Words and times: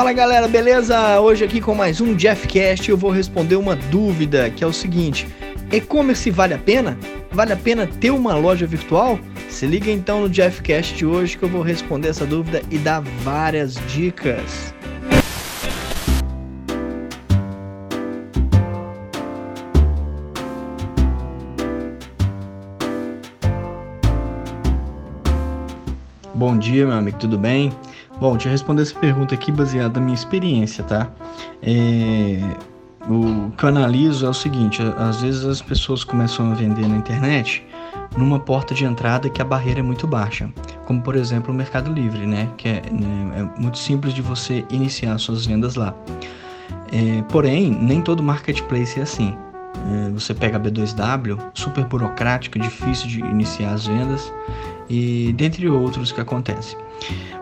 Fala 0.00 0.14
galera, 0.14 0.48
beleza? 0.48 1.20
Hoje 1.20 1.44
aqui 1.44 1.60
com 1.60 1.74
mais 1.74 2.00
um 2.00 2.18
Jeffcast 2.18 2.88
eu 2.88 2.96
vou 2.96 3.10
responder 3.10 3.56
uma 3.56 3.76
dúvida 3.76 4.48
que 4.48 4.64
é 4.64 4.66
o 4.66 4.72
seguinte: 4.72 5.28
e-commerce 5.70 6.30
vale 6.30 6.54
a 6.54 6.58
pena? 6.58 6.98
Vale 7.30 7.52
a 7.52 7.56
pena 7.56 7.86
ter 7.86 8.10
uma 8.10 8.34
loja 8.34 8.66
virtual? 8.66 9.20
Se 9.50 9.66
liga 9.66 9.90
então 9.90 10.22
no 10.22 10.32
Jeffcast 10.32 10.94
de 10.94 11.04
hoje 11.04 11.36
que 11.36 11.42
eu 11.42 11.50
vou 11.50 11.60
responder 11.60 12.08
essa 12.08 12.24
dúvida 12.24 12.62
e 12.70 12.78
dar 12.78 13.02
várias 13.22 13.74
dicas. 13.92 14.74
Bom 26.34 26.56
dia, 26.56 26.86
meu 26.86 26.96
amigo, 26.96 27.18
tudo 27.18 27.36
bem? 27.36 27.70
Bom, 28.20 28.36
eu 28.44 28.50
responder 28.50 28.82
essa 28.82 28.94
pergunta 28.98 29.34
aqui 29.34 29.50
baseada 29.50 29.98
na 29.98 30.04
minha 30.04 30.14
experiência, 30.14 30.84
tá? 30.84 31.10
É, 31.62 32.38
o 33.08 33.50
que 33.52 33.64
eu 33.64 33.68
analiso 33.70 34.26
é 34.26 34.28
o 34.28 34.34
seguinte: 34.34 34.82
às 34.98 35.22
vezes 35.22 35.46
as 35.46 35.62
pessoas 35.62 36.04
começam 36.04 36.52
a 36.52 36.54
vender 36.54 36.86
na 36.86 36.96
internet 36.96 37.66
numa 38.14 38.38
porta 38.38 38.74
de 38.74 38.84
entrada 38.84 39.30
que 39.30 39.40
a 39.40 39.44
barreira 39.44 39.80
é 39.80 39.82
muito 39.82 40.06
baixa, 40.06 40.50
como 40.84 41.00
por 41.00 41.16
exemplo 41.16 41.50
o 41.50 41.56
Mercado 41.56 41.90
Livre, 41.90 42.26
né? 42.26 42.46
Que 42.58 42.68
é, 42.68 42.82
né, 42.90 43.48
é 43.56 43.60
muito 43.60 43.78
simples 43.78 44.12
de 44.12 44.20
você 44.20 44.66
iniciar 44.70 45.16
suas 45.16 45.46
vendas 45.46 45.74
lá. 45.74 45.94
É, 46.92 47.22
porém, 47.30 47.70
nem 47.70 48.02
todo 48.02 48.22
marketplace 48.22 49.00
é 49.00 49.02
assim. 49.02 49.34
É, 49.88 50.10
você 50.10 50.34
pega 50.34 50.58
a 50.58 50.60
B2W, 50.60 51.38
super 51.54 51.86
burocrático, 51.86 52.58
difícil 52.58 53.08
de 53.08 53.20
iniciar 53.20 53.72
as 53.72 53.86
vendas 53.86 54.30
e 54.90 55.32
dentre 55.34 55.68
outros 55.68 56.10
que 56.10 56.20
acontecem. 56.20 56.76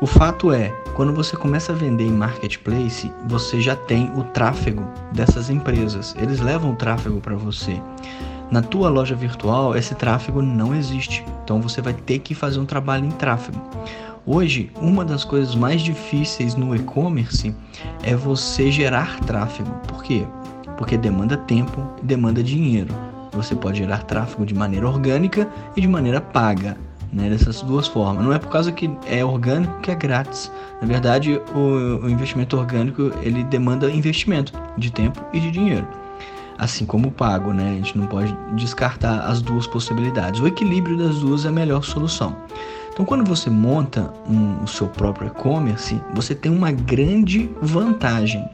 O 0.00 0.06
fato 0.06 0.50
é, 0.50 0.70
quando 0.94 1.12
você 1.12 1.36
começa 1.36 1.72
a 1.72 1.76
vender 1.76 2.04
em 2.04 2.12
marketplace, 2.12 3.12
você 3.28 3.60
já 3.60 3.76
tem 3.76 4.10
o 4.16 4.24
tráfego 4.24 4.82
dessas 5.12 5.50
empresas. 5.50 6.16
Eles 6.18 6.40
levam 6.40 6.72
o 6.72 6.76
tráfego 6.76 7.20
para 7.20 7.36
você. 7.36 7.80
Na 8.50 8.62
tua 8.62 8.88
loja 8.88 9.14
virtual, 9.14 9.76
esse 9.76 9.94
tráfego 9.94 10.40
não 10.42 10.74
existe. 10.74 11.24
Então 11.44 11.60
você 11.60 11.80
vai 11.80 11.92
ter 11.92 12.18
que 12.18 12.34
fazer 12.34 12.58
um 12.58 12.66
trabalho 12.66 13.04
em 13.04 13.10
tráfego. 13.10 13.60
Hoje, 14.26 14.70
uma 14.80 15.04
das 15.04 15.22
coisas 15.22 15.54
mais 15.54 15.82
difíceis 15.82 16.54
no 16.54 16.74
e-commerce 16.74 17.54
é 18.02 18.16
você 18.16 18.70
gerar 18.70 19.20
tráfego. 19.20 19.70
Por 19.86 20.02
quê? 20.02 20.26
Porque 20.78 20.96
demanda 20.96 21.36
tempo 21.36 21.86
e 22.02 22.06
demanda 22.06 22.42
dinheiro. 22.42 22.94
Você 23.32 23.54
pode 23.54 23.78
gerar 23.78 24.04
tráfego 24.04 24.46
de 24.46 24.54
maneira 24.54 24.88
orgânica 24.88 25.48
e 25.76 25.80
de 25.80 25.88
maneira 25.88 26.20
paga 26.20 26.76
né, 27.14 27.30
dessas 27.30 27.62
duas 27.62 27.86
formas. 27.86 28.24
Não 28.24 28.32
é 28.32 28.38
por 28.38 28.50
causa 28.50 28.72
que 28.72 28.90
é 29.06 29.24
orgânico 29.24 29.80
que 29.80 29.90
é 29.90 29.94
grátis. 29.94 30.50
Na 30.80 30.86
verdade, 30.86 31.40
o, 31.54 32.04
o 32.04 32.10
investimento 32.10 32.56
orgânico 32.56 33.12
ele 33.22 33.44
demanda 33.44 33.90
investimento 33.90 34.52
de 34.76 34.90
tempo 34.90 35.24
e 35.32 35.38
de 35.38 35.50
dinheiro, 35.50 35.86
assim 36.58 36.84
como 36.84 37.08
o 37.08 37.12
pago, 37.12 37.52
né? 37.52 37.70
A 37.70 37.74
gente 37.74 37.96
não 37.96 38.06
pode 38.06 38.36
descartar 38.54 39.20
as 39.20 39.40
duas 39.40 39.66
possibilidades. 39.66 40.40
O 40.40 40.46
equilíbrio 40.46 40.98
das 40.98 41.20
duas 41.20 41.44
é 41.44 41.48
a 41.48 41.52
melhor 41.52 41.84
solução. 41.84 42.36
Então, 42.92 43.04
quando 43.04 43.24
você 43.24 43.50
monta 43.50 44.12
um, 44.28 44.62
o 44.62 44.68
seu 44.68 44.86
próprio 44.86 45.28
e-commerce, 45.28 46.00
você 46.14 46.34
tem 46.34 46.52
uma 46.52 46.70
grande 46.70 47.50
vantagem. 47.60 48.48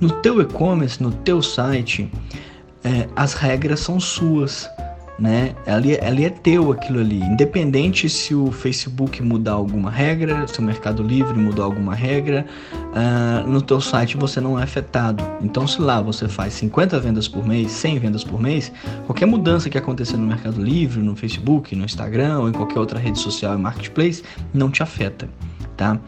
No 0.00 0.08
teu 0.22 0.40
e-commerce, 0.40 1.02
no 1.02 1.10
teu 1.10 1.42
site, 1.42 2.10
é, 2.82 3.06
as 3.14 3.34
regras 3.34 3.80
são 3.80 4.00
suas 4.00 4.66
né? 5.20 5.54
Ali, 5.66 6.00
ali 6.00 6.24
é 6.24 6.30
teu 6.30 6.72
aquilo 6.72 6.98
ali, 6.98 7.20
independente 7.20 8.08
se 8.08 8.34
o 8.34 8.50
Facebook 8.50 9.22
mudar 9.22 9.52
alguma 9.52 9.90
regra, 9.90 10.48
se 10.48 10.58
o 10.58 10.62
Mercado 10.62 11.02
Livre 11.02 11.38
mudar 11.38 11.64
alguma 11.64 11.94
regra, 11.94 12.46
uh, 12.72 13.46
no 13.46 13.60
teu 13.60 13.80
site 13.80 14.16
você 14.16 14.40
não 14.40 14.58
é 14.58 14.62
afetado. 14.62 15.22
Então, 15.42 15.66
se 15.66 15.80
lá 15.80 16.00
você 16.00 16.26
faz 16.26 16.54
50 16.54 16.98
vendas 16.98 17.28
por 17.28 17.46
mês, 17.46 17.70
100 17.72 17.98
vendas 17.98 18.24
por 18.24 18.40
mês, 18.40 18.72
qualquer 19.04 19.26
mudança 19.26 19.68
que 19.68 19.76
acontecer 19.76 20.16
no 20.16 20.26
Mercado 20.26 20.62
Livre, 20.62 21.00
no 21.02 21.14
Facebook, 21.14 21.76
no 21.76 21.84
Instagram 21.84 22.38
ou 22.38 22.48
em 22.48 22.52
qualquer 22.52 22.78
outra 22.78 22.98
rede 22.98 23.18
social 23.18 23.54
e 23.54 23.58
marketplace, 23.60 24.22
não 24.54 24.70
te 24.70 24.82
afeta, 24.82 25.28
tá? 25.80 25.98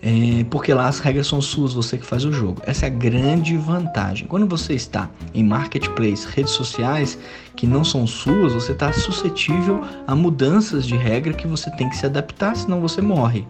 É, 0.00 0.44
porque 0.48 0.72
lá 0.72 0.88
as 0.88 1.00
regras 1.00 1.26
são 1.26 1.38
suas, 1.42 1.74
você 1.74 1.98
que 1.98 2.06
faz 2.06 2.24
o 2.24 2.32
jogo. 2.32 2.62
Essa 2.64 2.86
é 2.86 2.88
a 2.88 2.90
grande 2.90 3.58
vantagem. 3.58 4.26
Quando 4.26 4.46
você 4.46 4.72
está 4.72 5.10
em 5.34 5.44
marketplace, 5.44 6.26
redes 6.34 6.52
sociais 6.52 7.18
que 7.54 7.66
não 7.66 7.84
são 7.84 8.06
suas, 8.06 8.54
você 8.54 8.72
está 8.72 8.90
suscetível 8.90 9.84
a 10.06 10.14
mudanças 10.16 10.86
de 10.86 10.96
regra 10.96 11.34
que 11.34 11.46
você 11.46 11.70
tem 11.72 11.90
que 11.90 11.96
se 11.96 12.06
adaptar, 12.06 12.56
senão 12.56 12.80
você 12.80 13.02
morre. 13.02 13.46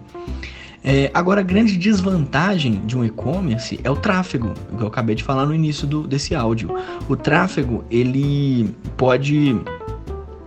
É, 0.82 1.10
agora, 1.14 1.42
a 1.42 1.44
grande 1.44 1.76
desvantagem 1.76 2.82
de 2.86 2.96
um 2.96 3.04
e-commerce 3.04 3.78
é 3.84 3.90
o 3.90 3.96
tráfego, 3.96 4.54
que 4.76 4.82
eu 4.82 4.88
acabei 4.88 5.14
de 5.14 5.22
falar 5.22 5.46
no 5.46 5.54
início 5.54 5.86
do, 5.86 6.08
desse 6.08 6.34
áudio. 6.34 6.74
O 7.08 7.14
tráfego 7.14 7.84
ele 7.88 8.74
pode 8.96 9.60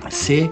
ser 0.10 0.52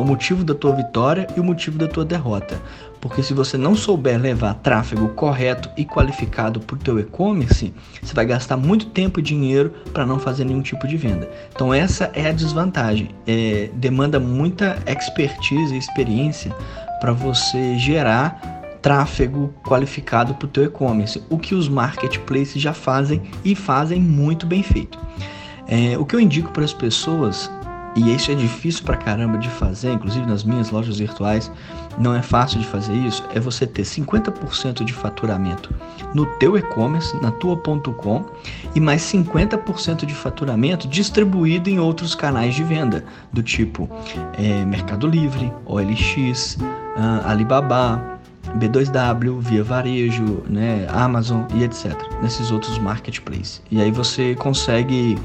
o 0.00 0.04
motivo 0.04 0.42
da 0.42 0.54
tua 0.54 0.74
vitória 0.74 1.26
e 1.36 1.40
o 1.40 1.44
motivo 1.44 1.78
da 1.78 1.86
tua 1.86 2.04
derrota. 2.04 2.60
Porque 3.00 3.22
se 3.22 3.34
você 3.34 3.58
não 3.58 3.74
souber 3.74 4.18
levar 4.18 4.54
tráfego 4.54 5.08
correto 5.08 5.68
e 5.76 5.84
qualificado 5.84 6.58
para 6.58 6.74
o 6.74 6.78
teu 6.78 6.98
e-commerce, 6.98 7.74
você 8.02 8.14
vai 8.14 8.24
gastar 8.24 8.56
muito 8.56 8.86
tempo 8.86 9.20
e 9.20 9.22
dinheiro 9.22 9.74
para 9.92 10.06
não 10.06 10.18
fazer 10.18 10.46
nenhum 10.46 10.62
tipo 10.62 10.88
de 10.88 10.96
venda. 10.96 11.30
Então 11.54 11.74
essa 11.74 12.10
é 12.14 12.28
a 12.28 12.32
desvantagem. 12.32 13.10
É, 13.26 13.68
demanda 13.74 14.18
muita 14.18 14.78
expertise 14.86 15.74
e 15.74 15.78
experiência 15.78 16.50
para 16.98 17.12
você 17.12 17.76
gerar 17.78 18.40
tráfego 18.80 19.52
qualificado 19.62 20.34
para 20.34 20.46
o 20.46 20.48
teu 20.48 20.64
e-commerce, 20.64 21.22
o 21.28 21.38
que 21.38 21.54
os 21.54 21.68
marketplaces 21.68 22.60
já 22.60 22.72
fazem 22.72 23.22
e 23.44 23.54
fazem 23.54 24.00
muito 24.00 24.46
bem 24.46 24.62
feito. 24.62 24.98
É, 25.66 25.98
o 25.98 26.06
que 26.06 26.16
eu 26.16 26.20
indico 26.20 26.50
para 26.52 26.64
as 26.64 26.72
pessoas 26.72 27.50
e 27.96 28.14
isso 28.14 28.30
é 28.30 28.34
difícil 28.34 28.84
pra 28.84 28.96
caramba 28.96 29.38
de 29.38 29.48
fazer, 29.48 29.92
inclusive 29.92 30.26
nas 30.26 30.42
minhas 30.42 30.70
lojas 30.70 30.98
virtuais, 30.98 31.50
não 31.98 32.14
é 32.14 32.22
fácil 32.22 32.58
de 32.58 32.66
fazer 32.66 32.94
isso, 32.94 33.22
é 33.34 33.38
você 33.38 33.66
ter 33.66 33.82
50% 33.82 34.84
de 34.84 34.92
faturamento 34.92 35.72
no 36.12 36.26
teu 36.38 36.56
e-commerce, 36.58 37.16
na 37.20 37.30
tua.com, 37.30 38.24
e 38.74 38.80
mais 38.80 39.02
50% 39.02 40.04
de 40.04 40.14
faturamento 40.14 40.88
distribuído 40.88 41.70
em 41.70 41.78
outros 41.78 42.14
canais 42.14 42.54
de 42.54 42.64
venda, 42.64 43.04
do 43.32 43.42
tipo 43.42 43.88
é, 44.38 44.64
Mercado 44.64 45.06
Livre, 45.06 45.52
OLX, 45.64 46.56
uh, 46.56 47.26
Alibaba, 47.26 48.14
B2W, 48.58 49.40
Via 49.40 49.64
Varejo, 49.64 50.42
né, 50.48 50.86
Amazon 50.90 51.42
e 51.54 51.64
etc. 51.64 51.96
Nesses 52.22 52.50
outros 52.50 52.78
marketplaces. 52.78 53.62
E 53.70 53.80
aí 53.80 53.90
você 53.90 54.34
consegue 54.34 55.18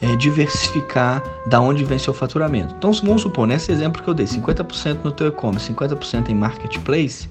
é, 0.00 0.16
diversificar 0.16 1.22
da 1.46 1.60
onde 1.60 1.84
vem 1.84 1.98
seu 1.98 2.14
faturamento. 2.14 2.74
Então, 2.76 2.92
vamos 2.92 3.22
supor, 3.22 3.46
nesse 3.46 3.72
exemplo 3.72 4.02
que 4.02 4.08
eu 4.08 4.14
dei, 4.14 4.26
50% 4.26 4.98
no 5.04 5.12
teu 5.12 5.28
e-commerce, 5.28 5.72
50% 5.72 6.28
em 6.28 6.34
marketplace, 6.34 7.28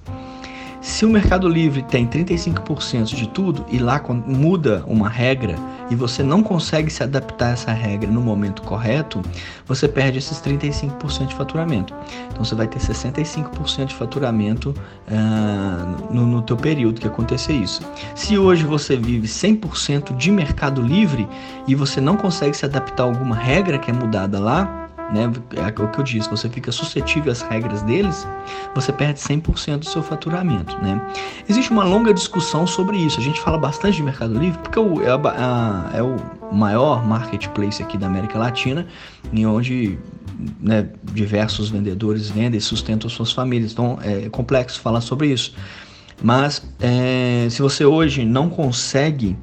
se 0.87 1.05
o 1.05 1.09
Mercado 1.09 1.49
Livre 1.49 1.83
tem 1.83 2.07
35% 2.07 3.13
de 3.13 3.27
tudo 3.27 3.65
e 3.69 3.77
lá 3.77 4.01
muda 4.25 4.85
uma 4.87 5.09
regra 5.09 5.55
e 5.91 5.95
você 5.95 6.23
não 6.23 6.41
consegue 6.41 6.89
se 6.89 7.03
adaptar 7.03 7.47
a 7.47 7.51
essa 7.51 7.73
regra 7.73 8.09
no 8.09 8.21
momento 8.21 8.61
correto, 8.61 9.21
você 9.65 9.85
perde 9.85 10.17
esses 10.17 10.39
35% 10.39 11.27
de 11.27 11.35
faturamento. 11.35 11.93
Então 12.31 12.43
você 12.43 12.55
vai 12.55 12.67
ter 12.67 12.79
65% 12.79 13.85
de 13.85 13.95
faturamento 13.95 14.73
uh, 15.09 16.13
no, 16.13 16.25
no 16.25 16.41
teu 16.41 16.55
período 16.55 17.01
que 17.01 17.07
acontecer 17.07 17.53
isso. 17.53 17.81
Se 18.15 18.37
hoje 18.37 18.63
você 18.63 18.95
vive 18.95 19.27
100% 19.27 20.15
de 20.15 20.31
Mercado 20.31 20.81
Livre 20.81 21.27
e 21.67 21.75
você 21.75 21.99
não 21.99 22.15
consegue 22.15 22.55
se 22.55 22.63
adaptar 22.63 23.03
a 23.03 23.07
alguma 23.07 23.35
regra 23.35 23.77
que 23.77 23.91
é 23.91 23.93
mudada 23.93 24.39
lá, 24.39 24.86
né? 25.13 25.31
É 25.55 25.67
o 25.81 25.87
que 25.89 25.99
eu 25.99 26.03
disse, 26.03 26.29
você 26.29 26.49
fica 26.49 26.71
suscetível 26.71 27.31
às 27.31 27.41
regras 27.41 27.81
deles, 27.83 28.27
você 28.75 28.91
perde 28.91 29.19
100% 29.19 29.79
do 29.79 29.85
seu 29.85 30.03
faturamento, 30.03 30.77
né? 30.81 31.01
Existe 31.47 31.71
uma 31.71 31.83
longa 31.83 32.13
discussão 32.13 32.67
sobre 32.67 32.97
isso. 32.97 33.19
A 33.19 33.23
gente 33.23 33.39
fala 33.39 33.57
bastante 33.57 33.97
de 33.97 34.03
Mercado 34.03 34.37
Livre 34.37 34.59
porque 34.59 34.79
é, 34.79 35.09
a, 35.09 35.91
a, 35.93 35.97
é 35.97 36.03
o 36.03 36.17
maior 36.51 37.05
marketplace 37.05 37.81
aqui 37.81 37.97
da 37.97 38.07
América 38.07 38.37
Latina, 38.37 38.87
em 39.31 39.45
onde 39.45 39.97
né, 40.59 40.89
diversos 41.03 41.69
vendedores 41.69 42.29
vendem 42.29 42.57
e 42.57 42.61
sustentam 42.61 43.09
suas 43.09 43.31
famílias. 43.31 43.71
Então 43.71 43.97
é 44.01 44.29
complexo 44.29 44.79
falar 44.79 45.01
sobre 45.01 45.27
isso. 45.27 45.55
Mas 46.21 46.63
é, 46.79 47.47
se 47.49 47.61
você 47.61 47.85
hoje 47.85 48.25
não 48.25 48.49
consegue 48.49 49.37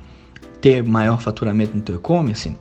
ter 0.61 0.83
maior 0.83 1.21
faturamento 1.21 1.77
no 1.77 1.83
teu 1.83 1.97
e-commerce, 1.97 2.57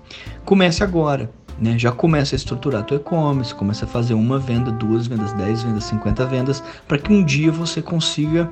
comece 0.45 0.83
agora 0.83 1.31
né? 1.59 1.77
Já 1.77 1.91
começa 1.91 2.35
a 2.35 2.37
estruturar 2.37 2.83
teu 2.83 2.97
e-commerce, 2.97 3.53
começa 3.53 3.85
a 3.85 3.87
fazer 3.87 4.13
uma 4.13 4.39
venda, 4.39 4.71
duas 4.71 5.07
vendas, 5.07 5.33
dez 5.33 5.63
vendas, 5.63 5.83
50 5.85 6.25
vendas, 6.25 6.63
para 6.87 6.97
que 6.97 7.11
um 7.11 7.23
dia 7.23 7.51
você 7.51 7.81
consiga 7.81 8.49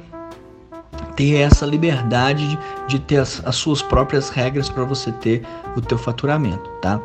ter 1.16 1.36
essa 1.36 1.66
liberdade 1.66 2.48
de, 2.48 2.60
de 2.88 3.00
ter 3.00 3.18
as, 3.18 3.42
as, 3.46 3.56
suas 3.56 3.82
próprias 3.82 4.30
regras 4.30 4.70
para 4.70 4.84
você 4.84 5.12
ter 5.12 5.44
o 5.76 5.82
teu 5.82 5.98
faturamento, 5.98 6.70
tá? 6.82 7.02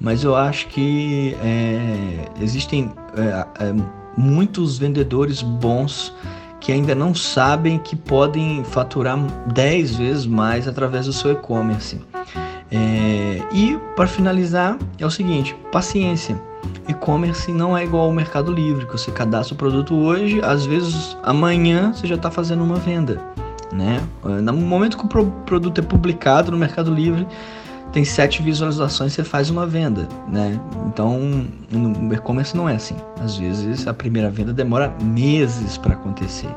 Mas 0.00 0.24
eu 0.24 0.34
acho 0.34 0.68
que 0.68 1.36
é, 1.42 2.28
existem 2.40 2.92
é, 3.16 3.64
é, 3.64 3.74
muitos 4.16 4.78
vendedores 4.78 5.40
bons 5.40 6.14
que 6.60 6.72
ainda 6.72 6.94
não 6.94 7.14
sabem 7.14 7.78
que 7.78 7.94
podem 7.94 8.64
faturar 8.64 9.18
10 9.52 9.96
vezes 9.96 10.26
mais 10.26 10.66
através 10.66 11.06
do 11.06 11.12
seu 11.12 11.32
e-commerce. 11.32 12.00
É, 12.70 13.42
e 13.52 13.78
para 13.94 14.06
finalizar, 14.06 14.78
é 14.98 15.06
o 15.06 15.10
seguinte: 15.10 15.54
paciência. 15.70 16.40
E-commerce 16.88 17.52
não 17.52 17.76
é 17.76 17.84
igual 17.84 18.06
ao 18.06 18.12
Mercado 18.12 18.52
Livre, 18.52 18.86
que 18.86 18.92
você 18.92 19.10
cadastra 19.10 19.54
o 19.54 19.56
produto 19.58 19.94
hoje, 19.94 20.40
às 20.42 20.66
vezes 20.66 21.16
amanhã 21.22 21.92
você 21.92 22.06
já 22.06 22.14
está 22.14 22.30
fazendo 22.30 22.62
uma 22.62 22.76
venda. 22.76 23.20
Né? 23.72 24.00
No 24.22 24.52
momento 24.52 24.96
que 24.96 25.04
o 25.04 25.08
produto 25.08 25.80
é 25.80 25.82
publicado 25.82 26.50
no 26.50 26.56
Mercado 26.58 26.92
Livre, 26.94 27.26
tem 27.92 28.04
sete 28.04 28.42
visualizações, 28.42 29.12
você 29.12 29.24
faz 29.24 29.50
uma 29.50 29.66
venda, 29.66 30.08
né? 30.28 30.60
Então, 30.86 31.46
no 31.70 32.12
e-commerce 32.12 32.56
não 32.56 32.68
é 32.68 32.74
assim. 32.74 32.96
Às 33.22 33.36
vezes 33.36 33.86
a 33.86 33.94
primeira 33.94 34.30
venda 34.30 34.52
demora 34.52 34.92
meses 35.00 35.78
para 35.78 35.94
acontecer. 35.94 36.50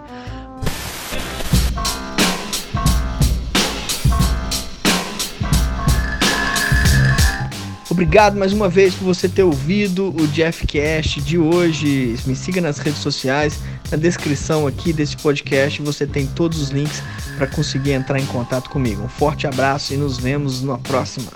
Obrigado 7.98 8.38
mais 8.38 8.54
uma 8.54 8.70
vez 8.70 8.94
por 8.94 9.06
você 9.06 9.28
ter 9.28 9.42
ouvido 9.42 10.14
o 10.22 10.28
Jeff 10.28 10.68
Cast 10.68 11.20
de 11.20 11.36
hoje. 11.36 12.16
Me 12.28 12.36
siga 12.36 12.62
nas 12.62 12.78
redes 12.78 13.02
sociais. 13.02 13.60
Na 13.90 13.98
descrição 13.98 14.68
aqui 14.68 14.94
desse 14.94 15.18
podcast 15.18 15.82
você 15.82 16.06
tem 16.06 16.28
todos 16.28 16.62
os 16.62 16.70
links 16.70 17.02
para 17.40 17.48
conseguir 17.48 17.94
entrar 17.94 18.20
em 18.20 18.26
contato 18.28 18.70
comigo. 18.70 19.02
Um 19.02 19.10
forte 19.10 19.48
abraço 19.48 19.96
e 19.96 19.98
nos 19.98 20.20
vemos 20.20 20.62
na 20.62 20.78
próxima. 20.78 21.32